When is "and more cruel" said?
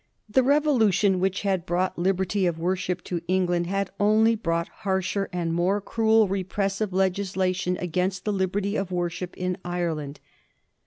5.31-6.27